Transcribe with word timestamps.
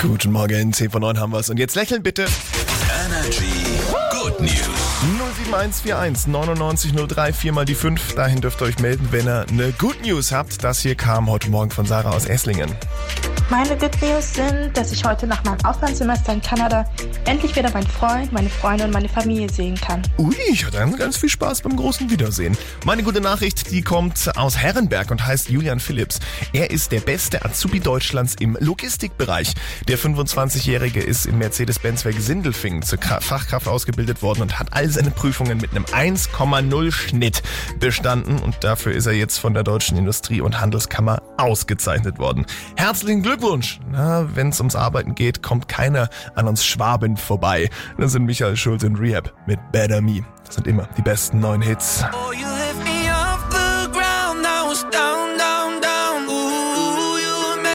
Guten 0.00 0.30
Morgen, 0.30 0.72
10 0.72 0.90
von 0.90 1.00
9 1.00 1.18
haben 1.18 1.32
wir's. 1.32 1.50
Und 1.50 1.58
jetzt 1.58 1.74
lächeln 1.74 2.04
bitte. 2.04 2.26
Energy 3.04 3.80
Good 4.12 4.40
News. 4.40 4.68
07141 5.36 6.28
99 6.28 6.92
03 7.08 7.32
4 7.32 7.52
mal 7.52 7.64
die 7.64 7.74
5. 7.74 8.14
Dahin 8.14 8.40
dürft 8.40 8.60
ihr 8.60 8.66
euch 8.66 8.78
melden, 8.78 9.08
wenn 9.10 9.26
ihr 9.26 9.44
eine 9.48 9.72
Good 9.72 10.02
News 10.02 10.30
habt. 10.30 10.62
Das 10.62 10.78
hier 10.80 10.94
kam 10.94 11.28
heute 11.28 11.50
Morgen 11.50 11.70
von 11.70 11.84
Sarah 11.84 12.10
aus 12.10 12.26
Esslingen. 12.26 12.76
Meine 13.50 13.78
Good 13.78 13.96
News 14.02 14.34
sind, 14.34 14.76
dass 14.76 14.92
ich 14.92 15.02
heute 15.06 15.26
nach 15.26 15.42
meinem 15.42 15.64
Auslandssemester 15.64 16.34
in 16.34 16.42
Kanada 16.42 16.84
endlich 17.24 17.56
wieder 17.56 17.70
meinen 17.70 17.86
Freund, 17.86 18.30
meine 18.30 18.50
Freunde 18.50 18.84
und 18.84 18.90
meine 18.90 19.08
Familie 19.08 19.48
sehen 19.50 19.74
kann. 19.74 20.02
Ui, 20.18 20.34
ich 20.50 20.66
hatte 20.66 20.86
ganz 20.98 21.16
viel 21.16 21.30
Spaß 21.30 21.62
beim 21.62 21.74
großen 21.74 22.10
Wiedersehen. 22.10 22.58
Meine 22.84 23.02
gute 23.02 23.22
Nachricht, 23.22 23.70
die 23.70 23.80
kommt 23.80 24.36
aus 24.36 24.58
Herrenberg 24.58 25.10
und 25.10 25.26
heißt 25.26 25.48
Julian 25.48 25.80
Phillips. 25.80 26.20
Er 26.52 26.70
ist 26.70 26.92
der 26.92 27.00
beste 27.00 27.42
Azubi 27.42 27.80
Deutschlands 27.80 28.34
im 28.38 28.58
Logistikbereich. 28.60 29.54
Der 29.88 29.98
25-Jährige 29.98 31.00
ist 31.00 31.24
im 31.24 31.38
Mercedes-Benz-Werk 31.38 32.20
Sindelfingen 32.20 32.82
zur 32.82 32.98
Kra- 32.98 33.22
Fachkraft 33.22 33.66
ausgebildet 33.66 34.20
worden 34.20 34.42
und 34.42 34.58
hat 34.58 34.74
all 34.74 34.90
seine 34.90 35.10
Prüfungen 35.10 35.56
mit 35.56 35.70
einem 35.70 35.84
1,0 35.86 36.92
Schnitt 36.92 37.42
bestanden 37.80 38.40
und 38.40 38.62
dafür 38.62 38.92
ist 38.92 39.06
er 39.06 39.14
jetzt 39.14 39.38
von 39.38 39.54
der 39.54 39.62
Deutschen 39.62 39.96
Industrie- 39.96 40.42
und 40.42 40.60
Handelskammer 40.60 41.22
ausgezeichnet 41.38 42.18
worden. 42.18 42.44
Herzlichen 42.76 43.22
Glückwunsch! 43.22 43.37
Na, 43.90 44.26
wenn 44.34 44.48
es 44.48 44.60
ums 44.60 44.76
Arbeiten 44.76 45.14
geht, 45.14 45.42
kommt 45.42 45.68
keiner 45.68 46.08
an 46.34 46.48
uns 46.48 46.64
Schwaben 46.64 47.16
vorbei. 47.16 47.70
Das 47.98 48.12
sind 48.12 48.24
Michael 48.24 48.56
Schulz 48.56 48.84
und 48.84 48.96
Rehab 48.96 49.32
mit 49.46 49.58
Better 49.72 50.00
Me. 50.00 50.24
Das 50.44 50.56
sind 50.56 50.66
immer 50.66 50.88
die 50.96 51.02
besten 51.02 51.40
neuen 51.40 51.62
Hits. 51.62 52.04
Oh, 52.12 52.32